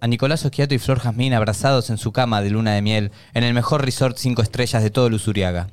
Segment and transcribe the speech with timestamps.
[0.00, 3.44] a Nicolás Osquiato y Flor Jazmín abrazados en su cama de luna de miel en
[3.44, 5.68] el mejor resort cinco estrellas de todo Luzuriaga.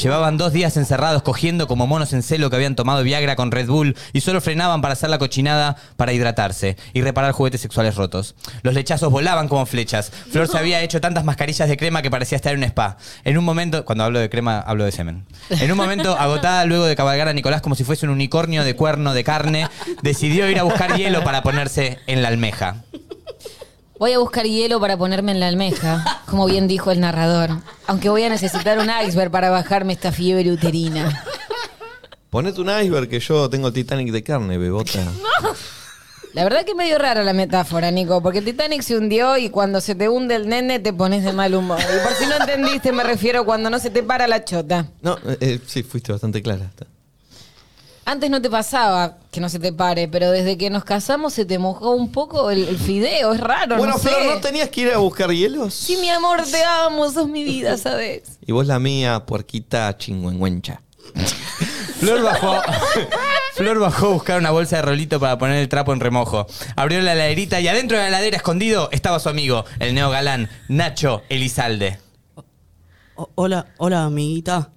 [0.00, 3.68] Llevaban dos días encerrados cogiendo como monos en celo que habían tomado Viagra con Red
[3.68, 8.34] Bull y solo frenaban para hacer la cochinada para hidratarse y reparar juguetes sexuales rotos.
[8.62, 10.10] Los lechazos volaban como flechas.
[10.30, 12.96] Flor se había hecho tantas mascarillas de crema que parecía estar en un spa.
[13.24, 15.24] En un momento, cuando hablo de crema, hablo de semen.
[15.50, 18.74] En un momento, agotada luego de cabalgar a Nicolás como si fuese un unicornio de
[18.74, 19.68] cuerno de carne,
[20.02, 22.82] decidió ir a buscar hielo para ponerse en la almeja.
[24.02, 27.50] Voy a buscar hielo para ponerme en la almeja, como bien dijo el narrador.
[27.86, 31.24] Aunque voy a necesitar un iceberg para bajarme esta fiebre uterina.
[32.28, 35.04] Ponete un iceberg que yo tengo el Titanic de carne, bebota.
[36.32, 39.50] La verdad que es medio rara la metáfora, Nico, porque el Titanic se hundió y
[39.50, 41.78] cuando se te hunde el nene te pones de mal humor.
[41.78, 44.88] Y por si no entendiste, me refiero cuando no se te para la chota.
[45.00, 46.72] No, eh, sí, fuiste bastante clara.
[48.04, 51.44] Antes no te pasaba que no se te pare, pero desde que nos casamos se
[51.44, 54.08] te mojó un poco el, el fideo, es raro, Bueno, no sé.
[54.08, 55.72] Flor, ¿no tenías que ir a buscar hielos?
[55.72, 58.38] Sí, mi amor, te amo, sos mi vida, ¿sabes?
[58.44, 60.82] Y vos la mía, puerquita chingüengüencha.
[62.00, 62.60] Flor bajó,
[63.54, 66.46] Flor bajó a buscar una bolsa de rolito para poner el trapo en remojo.
[66.74, 71.22] Abrió la heladerita y adentro de la heladera escondido estaba su amigo, el neogalán, Nacho
[71.28, 72.00] Elizalde.
[73.14, 74.70] O- hola, hola, amiguita.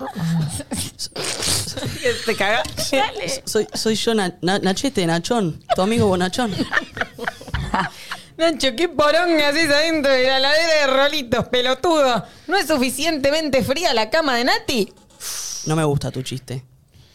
[2.26, 2.62] ¿Te cagas?
[3.44, 6.52] Soy, soy yo, Na- Na- Nachete, Nachón, tu amigo Bonachón.
[8.36, 12.24] Nacho, qué poronga haces adentro de la ladera de rolitos, pelotudo.
[12.46, 14.92] ¿No es suficientemente fría la cama de Nati?
[15.66, 16.64] No me gusta tu chiste.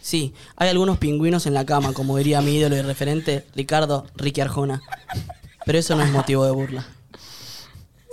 [0.00, 4.40] Sí, hay algunos pingüinos en la cama, como diría mi ídolo y referente, Ricardo Ricky
[4.40, 4.80] Arjona.
[5.64, 6.86] Pero eso no es motivo de burla.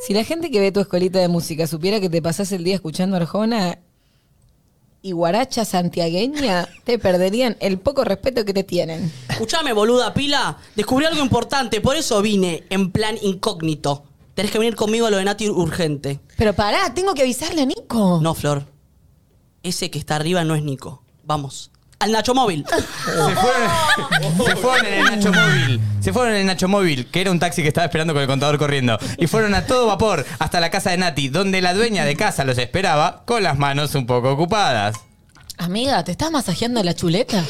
[0.07, 2.73] Si la gente que ve tu escolita de música supiera que te pasás el día
[2.75, 3.77] escuchando Arjona
[5.03, 9.11] y guaracha santiagueña, te perderían el poco respeto que te tienen.
[9.27, 10.57] Escuchame, boluda pila.
[10.75, 14.05] Descubrí algo importante, por eso vine en plan incógnito.
[14.33, 16.21] Tenés que venir conmigo a lo de Nati urgente.
[16.37, 18.19] Pero pará, tengo que avisarle a Nico.
[18.23, 18.65] No, Flor.
[19.61, 21.03] Ese que está arriba no es Nico.
[21.25, 21.69] Vamos.
[22.03, 22.65] Al Nacho Móvil.
[22.67, 25.81] Se fueron, se fueron en el Nacho Móvil.
[26.01, 28.27] Se fueron en el Nacho Móvil, que era un taxi que estaba esperando con el
[28.27, 28.97] contador corriendo.
[29.17, 32.43] Y fueron a todo vapor hasta la casa de Nati, donde la dueña de casa
[32.43, 34.97] los esperaba con las manos un poco ocupadas.
[35.57, 37.41] Amiga, ¿te estás masajeando la chuleta?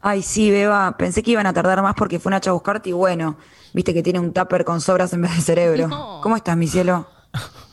[0.00, 0.96] Ay, sí, Beba.
[0.96, 3.36] Pensé que iban a tardar más porque fue Nacho a buscarte y bueno,
[3.72, 6.20] viste que tiene un tupper con sobras en vez de cerebro.
[6.22, 7.08] ¿Cómo estás, mi cielo?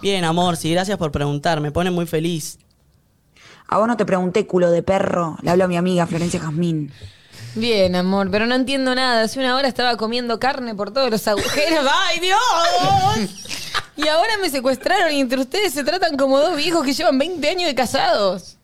[0.02, 1.62] Bien, amor, sí, gracias por preguntar.
[1.62, 2.58] Me pone muy feliz.
[3.72, 5.38] A vos no te pregunté, culo de perro.
[5.44, 6.92] Le hablo a mi amiga Florencia Jazmín.
[7.54, 9.22] Bien, amor, pero no entiendo nada.
[9.22, 11.86] Hace una hora estaba comiendo carne por todos los agujeros.
[12.08, 13.30] ¡Ay, Dios!
[13.96, 17.48] Y ahora me secuestraron y entre ustedes se tratan como dos viejos que llevan 20
[17.48, 18.58] años de casados.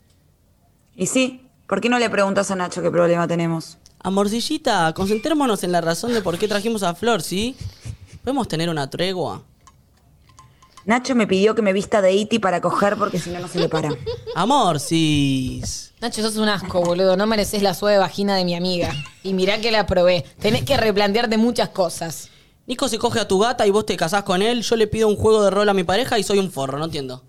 [0.96, 3.78] Y sí, ¿por qué no le preguntas a Nacho qué problema tenemos?
[4.02, 7.56] Amorcillita, concentrémonos en la razón de por qué trajimos a Flor, ¿sí?
[8.24, 9.44] ¿Podemos tener una tregua?
[10.86, 13.60] Nacho me pidió que me vista de Iti para coger porque si no, no se
[13.60, 13.90] le para.
[14.36, 15.94] Amorcis.
[16.00, 17.18] Nacho, sos un asco, boludo.
[17.18, 18.94] No mereces la suave vagina de mi amiga.
[19.24, 20.24] Y mirá que la probé.
[20.40, 22.30] Tenés que replantearte muchas cosas.
[22.68, 24.62] Nico se coge a tu gata y vos te casás con él.
[24.62, 26.86] Yo le pido un juego de rol a mi pareja y soy un forro, no
[26.86, 27.24] entiendo.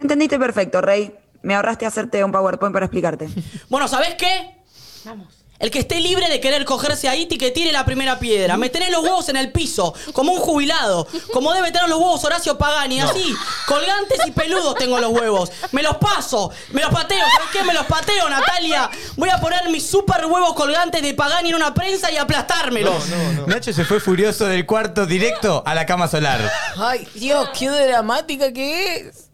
[0.00, 1.14] Entendiste perfecto, Rey.
[1.42, 3.28] Me ahorraste hacerte un PowerPoint para explicarte.
[3.68, 4.62] Bueno, ¿sabés qué?
[5.04, 5.35] Vamos.
[5.58, 8.56] El que esté libre de querer cogerse a Iti que tire la primera piedra.
[8.56, 11.06] Me tenés los huevos en el piso, como un jubilado.
[11.32, 13.00] Como debe tener los huevos Horacio Pagani.
[13.00, 13.34] Así,
[13.66, 15.50] colgantes y peludos tengo los huevos.
[15.72, 17.18] Me los paso, me los pateo.
[17.18, 17.62] ¿Sabés qué?
[17.62, 18.90] Me los pateo, Natalia.
[19.16, 23.06] Voy a poner mis super huevos colgantes de Pagani en una prensa y aplastármelos.
[23.46, 26.40] Nacho se fue furioso del cuarto directo a la cama solar.
[26.76, 29.30] Ay, Dios, qué dramática que es.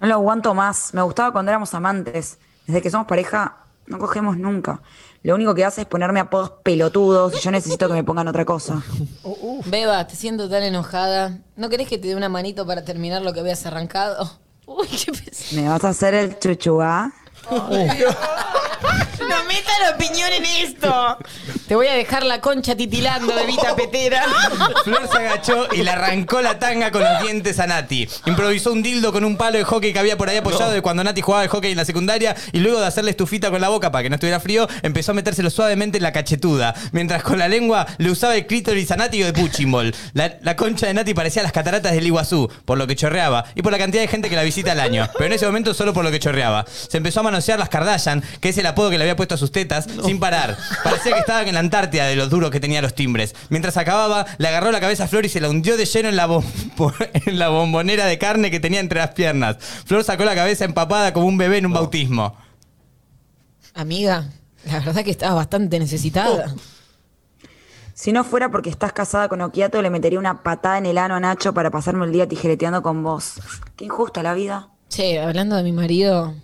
[0.00, 0.94] No lo aguanto más.
[0.94, 2.38] Me gustaba cuando éramos amantes.
[2.66, 3.56] Desde que somos pareja,
[3.86, 4.80] no cogemos nunca.
[5.22, 8.44] Lo único que hace es ponerme apodos pelotudos y yo necesito que me pongan otra
[8.46, 8.82] cosa.
[9.66, 11.38] Beba, te siento tan enojada.
[11.56, 14.38] ¿No querés que te dé una manito para terminar lo que habías arrancado?
[14.66, 15.60] Uy, qué pesado.
[15.60, 17.12] ¿Me vas a hacer el chuchuá?
[17.50, 21.18] No metan opinión en esto.
[21.70, 24.24] Te voy a dejar la concha titilando de Vita Petera.
[24.82, 28.08] Flor se agachó y le arrancó la tanga con los dientes a Nati.
[28.26, 31.04] Improvisó un dildo con un palo de hockey que había por ahí apoyado de cuando
[31.04, 33.92] Nati jugaba al hockey en la secundaria y luego de hacerle estufita con la boca
[33.92, 37.46] para que no estuviera frío, empezó a metérselo suavemente en la cachetuda, mientras con la
[37.46, 39.94] lengua le usaba el clítoris a Nati de Puchimbol.
[40.12, 43.62] La, la concha de Nati parecía las cataratas del Iguazú, por lo que chorreaba y
[43.62, 45.08] por la cantidad de gente que la visita al año.
[45.12, 46.64] Pero en ese momento solo por lo que chorreaba.
[46.66, 49.38] Se empezó a manosear las Kardashian, que es el apodo que le había puesto a
[49.38, 50.56] sus tetas, sin parar.
[50.82, 53.34] Parecía que estaban en la Antártida de los duros que tenía los timbres.
[53.48, 56.16] Mientras acababa, le agarró la cabeza a Flor y se la hundió de lleno en
[56.16, 56.44] la, bom-
[57.26, 59.56] en la bombonera de carne que tenía entre las piernas.
[59.86, 62.36] Flor sacó la cabeza empapada como un bebé en un bautismo.
[63.74, 64.28] Amiga,
[64.66, 66.54] la verdad que estabas bastante necesitada.
[67.94, 71.14] Si no fuera porque estás casada con Okiato, le metería una patada en el ano
[71.16, 73.34] a Nacho para pasarme el día tijereteando con vos.
[73.76, 74.68] Qué injusta la vida.
[74.88, 76.34] Che, hablando de mi marido,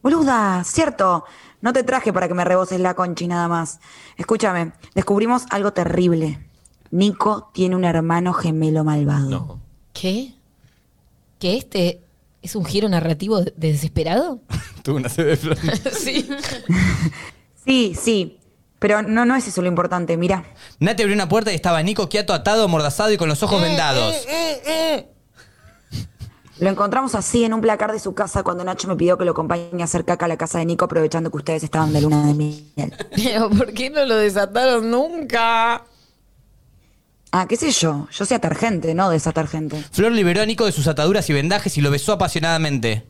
[0.00, 1.24] Boluda, cierto.
[1.60, 3.78] No te traje para que me reboses la concha y nada más.
[4.16, 6.48] Escúchame, descubrimos algo terrible.
[6.90, 9.28] Nico tiene un hermano gemelo malvado.
[9.30, 9.60] No.
[9.92, 10.34] ¿qué?
[11.38, 12.02] ¿Que este
[12.42, 14.40] es un giro narrativo de- desesperado?
[14.82, 16.28] Tuvo una sed de sí.
[17.64, 18.38] Sí, sí.
[18.80, 20.44] Pero no, no es eso lo importante, mira.
[20.80, 24.16] Nati abrió una puerta y estaba Nico quieto, atado, amordazado y con los ojos vendados.
[26.62, 29.32] Lo encontramos así en un placar de su casa cuando Nacho me pidió que lo
[29.32, 32.24] acompañe a hacer caca a la casa de Nico aprovechando que ustedes estaban de luna
[32.24, 32.94] de miel.
[33.16, 35.84] Pero ¿por qué no lo desataron nunca?
[37.32, 38.06] Ah, qué sé yo.
[38.12, 39.84] Yo sé atar gente, no desatar gente.
[39.90, 43.08] Flor liberó a Nico de sus ataduras y vendajes y lo besó apasionadamente.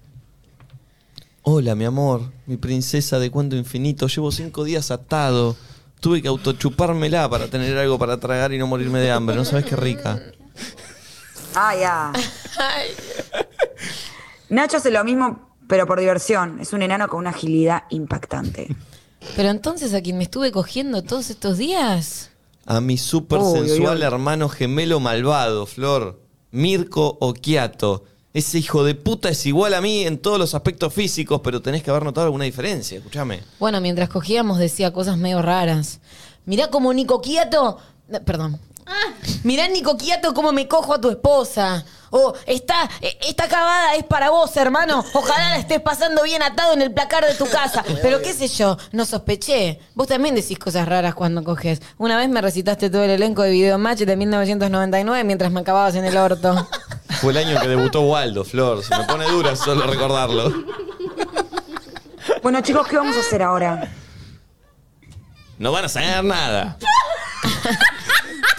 [1.42, 4.06] Hola, mi amor, mi princesa de cuento infinito.
[4.06, 5.56] Llevo cinco días atado.
[6.00, 9.36] Tuve que autochupármela para tener algo para tragar y no morirme de hambre.
[9.36, 10.22] ¿No sabes qué rica?
[11.54, 12.12] Ah, ya.
[14.52, 16.60] Nacho hace lo mismo, pero por diversión.
[16.60, 18.68] Es un enano con una agilidad impactante.
[19.36, 22.32] Pero entonces a quien me estuve cogiendo todos estos días.
[22.66, 24.02] A mi súper uy, sensual uy.
[24.02, 26.20] hermano gemelo malvado, Flor.
[26.50, 28.04] Mirko Okiato.
[28.34, 31.82] Ese hijo de puta es igual a mí en todos los aspectos físicos, pero tenés
[31.82, 32.98] que haber notado alguna diferencia.
[32.98, 33.42] Escúchame.
[33.58, 36.00] Bueno, mientras cogíamos decía cosas medio raras.
[36.44, 37.78] Mirá como Nico Quiato.
[38.26, 38.60] Perdón.
[39.44, 41.86] Mirá, Nico Quiato, cómo me cojo a tu esposa.
[42.14, 45.02] O esta, eh, esta cavada es para vos, hermano.
[45.14, 47.82] Ojalá la estés pasando bien atado en el placar de tu casa.
[48.02, 49.80] Pero qué sé yo, no sospeché.
[49.94, 51.80] Vos también decís cosas raras cuando coges.
[51.96, 55.94] Una vez me recitaste todo el elenco de Video Match de 1999 mientras me acababas
[55.94, 56.68] en el orto.
[57.22, 58.84] Fue el año que debutó Waldo, Flor.
[58.84, 60.52] Se me pone dura solo recordarlo.
[62.42, 63.90] Bueno, chicos, ¿qué vamos a hacer ahora?
[65.58, 66.76] No van a saber nada.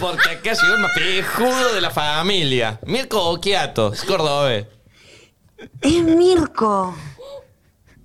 [0.04, 2.78] Porque acá llegó el más pejudo de la familia.
[2.84, 4.66] Mirko Okiato, es cordobés.
[5.80, 6.94] Es Mirko.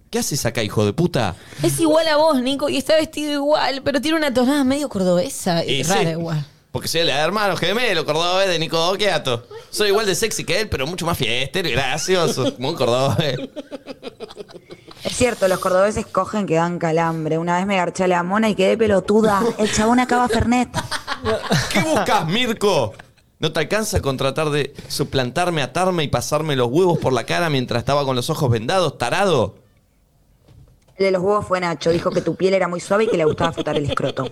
[0.09, 1.35] ¿Qué haces acá, hijo de puta?
[1.61, 5.65] Es igual a vos, Nico, y está vestido igual, pero tiene una tonada medio cordobesa
[5.65, 6.45] y rara sí, igual.
[6.71, 9.45] Porque soy el hermano gemelo cordobés de Nico Okiato.
[9.69, 12.55] Soy igual de sexy que él, pero mucho más fiestero y gracioso.
[12.55, 13.39] Como un cordobés.
[15.03, 17.37] Es cierto, los cordobeses cogen que dan calambre.
[17.37, 19.41] Una vez me garché a la mona y quedé pelotuda.
[19.57, 20.69] El chabón acaba Fernet.
[21.71, 22.93] ¿Qué buscas, Mirko?
[23.39, 27.49] ¿No te alcanza con tratar de suplantarme, atarme y pasarme los huevos por la cara
[27.49, 29.55] mientras estaba con los ojos vendados, tarado?
[30.97, 31.91] El de los huevos fue Nacho.
[31.91, 34.29] Dijo que tu piel era muy suave y que le gustaba frotar el escroto.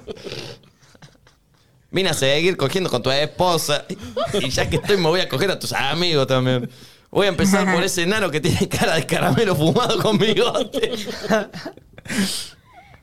[1.90, 3.86] Vine a seguir cogiendo con tu esposa.
[4.34, 6.70] Y ya que estoy, me voy a coger a tus amigos también.
[7.10, 10.92] Voy a empezar por ese enano que tiene cara de caramelo fumado con bigote.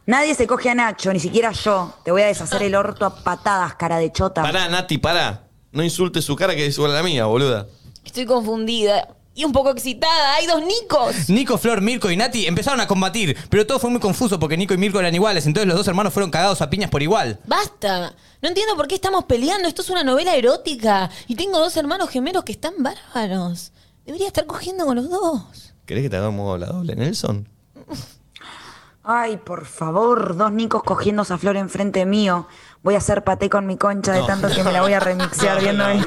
[0.07, 1.95] Nadie se coge a Nacho, ni siquiera yo.
[2.05, 4.43] Te voy a deshacer el orto a patadas, cara de chota.
[4.43, 5.49] Pará, Nati, pará.
[5.73, 7.67] No insultes su cara que es igual a la mía, boluda.
[8.05, 10.35] Estoy confundida y un poco excitada.
[10.35, 11.29] ¡Hay dos Nicos!
[11.31, 14.75] Nico, Flor, Mirko y Nati empezaron a combatir, pero todo fue muy confuso porque Nico
[14.75, 17.41] y Mirko eran iguales, entonces los dos hermanos fueron cagados a piñas por igual.
[17.47, 18.15] ¡Basta!
[18.43, 19.67] No entiendo por qué estamos peleando.
[19.67, 21.11] Esto es una novela erótica.
[21.27, 23.73] Y tengo dos hermanos gemelos que están bárbaros.
[24.07, 25.75] Debería estar cogiendo con los dos.
[25.87, 27.49] ¿Querés que te hagamos la doble, Nelson?
[29.03, 32.47] Ay, por favor, dos nicos cogiéndose a Flor enfrente mío.
[32.85, 35.59] Voy a hacer paté con mi concha de tanto que me la voy a remixear
[35.59, 36.07] viendo esto.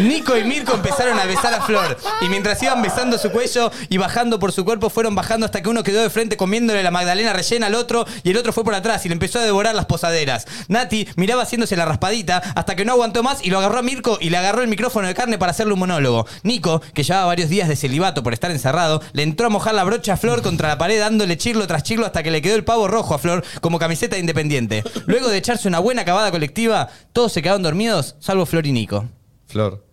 [0.00, 3.96] Nico y Mirko empezaron a besar a Flor y mientras iban besando su cuello y
[3.96, 7.32] bajando por su cuerpo fueron bajando hasta que uno quedó de frente comiéndole la magdalena
[7.32, 9.86] rellena al otro y el otro fue por atrás y le empezó a devorar las
[9.86, 10.48] posaderas.
[10.66, 14.18] Nati miraba haciéndose la raspadita hasta que no aguantó más y lo agarró a Mirko
[14.20, 16.26] y le agarró el micrófono de carne para hacerle un monólogo.
[16.42, 19.84] Nico, que llevaba varios días de celibato por estar encerrado, le entró a mojar la
[19.84, 22.64] brocha a Flor contra la pared dándole chirlo tras chirlo hasta que le quedó el
[22.64, 24.82] pavo rojo a Flor como camiseta de independiente.
[25.06, 29.06] Luego de echarse una buena colectiva, todos se quedaron dormidos, salvo Flor y Nico.
[29.46, 29.84] Flor,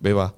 [0.00, 0.34] beba,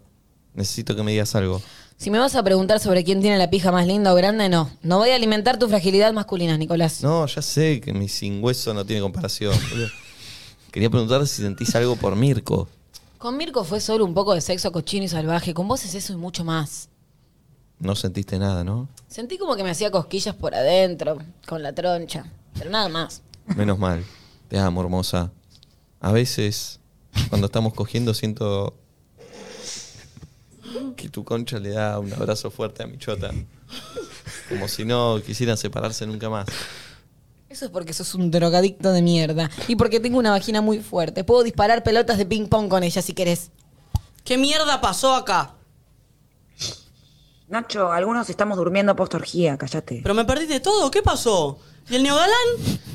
[0.55, 1.63] necesito que me digas algo.
[1.97, 4.71] Si me vas a preguntar sobre quién tiene la pija más linda o grande, no.
[4.83, 7.03] No voy a alimentar tu fragilidad masculina, Nicolás.
[7.03, 9.55] No, ya sé que mi sin hueso no tiene comparación.
[10.71, 12.69] Quería preguntar si sentís algo por Mirko.
[13.19, 15.53] Con Mirko fue solo un poco de sexo cochino y salvaje.
[15.53, 16.89] Con vos es eso y mucho más.
[17.79, 18.89] No sentiste nada, ¿no?
[19.09, 22.25] Sentí como que me hacía cosquillas por adentro, con la troncha.
[22.57, 23.21] Pero nada más.
[23.45, 24.05] Menos mal.
[24.51, 25.31] Te amo, hermosa.
[26.01, 26.81] A veces,
[27.29, 28.75] cuando estamos cogiendo, siento
[30.97, 33.31] que tu concha le da un abrazo fuerte a mi chota.
[34.49, 36.49] Como si no quisieran separarse nunca más.
[37.49, 39.49] Eso es porque sos un drogadicto de mierda.
[39.69, 41.23] Y porque tengo una vagina muy fuerte.
[41.23, 43.53] Puedo disparar pelotas de ping pong con ella si querés.
[44.25, 45.55] ¿Qué mierda pasó acá?
[47.47, 50.01] Nacho, algunos estamos durmiendo post orgía, cállate.
[50.03, 51.61] Pero me perdí de todo, ¿qué pasó?
[51.89, 52.49] ¿Y el neogalán?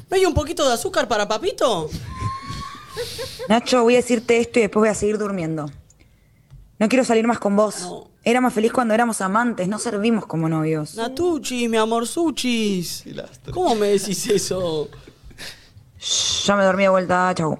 [0.09, 1.89] ¿No hay un poquito de azúcar para papito?
[3.49, 5.69] Nacho, voy a decirte esto y después voy a seguir durmiendo.
[6.77, 7.81] No quiero salir más con vos.
[7.81, 8.15] No.
[8.23, 10.95] Era más feliz cuando éramos amantes, no servimos como novios.
[10.95, 13.03] Natuchis, mi amor suchis.
[13.51, 14.89] ¿Cómo me decís eso?
[15.99, 17.59] Shh, ya me dormí de vuelta, chau.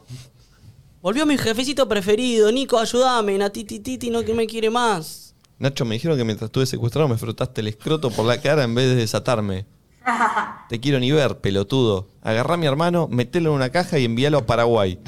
[1.02, 2.52] Volvió mi jefecito preferido.
[2.52, 3.38] Nico, ayúdame.
[3.38, 5.36] Natiti Titi no que me quiere más.
[5.60, 8.74] Nacho, me dijeron que mientras estuve secuestrado me frotaste el escroto por la cara en
[8.74, 9.68] vez de desatarme.
[10.70, 12.08] Te quiero ni ver, pelotudo.
[12.22, 15.00] Agarrá a mi hermano, metelo en una caja y envíalo a Paraguay.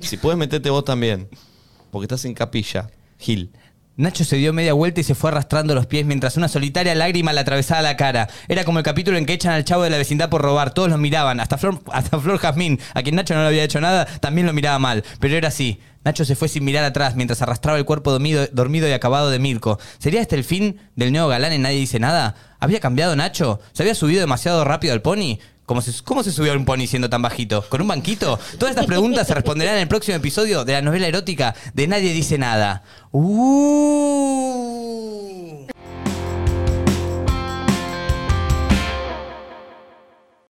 [0.00, 1.28] Si puedes, metete vos también.
[1.90, 2.90] Porque estás en capilla.
[3.18, 3.52] Gil.
[3.96, 7.32] Nacho se dio media vuelta y se fue arrastrando los pies mientras una solitaria lágrima
[7.32, 8.28] le atravesaba la cara.
[8.48, 10.74] Era como el capítulo en que echan al chavo de la vecindad por robar.
[10.74, 11.38] Todos lo miraban.
[11.38, 14.52] Hasta Flor, hasta Flor Jazmín, a quien Nacho no le había hecho nada, también lo
[14.52, 15.04] miraba mal.
[15.20, 15.78] Pero era así.
[16.04, 19.38] Nacho se fue sin mirar atrás mientras arrastraba el cuerpo dormido, dormido y acabado de
[19.38, 19.78] Mirko.
[19.98, 22.34] ¿Sería este el fin del neo galán en Nadie Dice Nada?
[22.58, 23.60] ¿Había cambiado Nacho?
[23.72, 25.38] ¿Se había subido demasiado rápido al pony?
[25.66, 27.64] ¿Cómo se, ¿Cómo se subió a un pony siendo tan bajito?
[27.68, 28.38] ¿Con un banquito?
[28.58, 32.12] Todas estas preguntas se responderán en el próximo episodio de la novela erótica de Nadie
[32.12, 32.82] Dice Nada.
[33.12, 34.44] ¡Uh!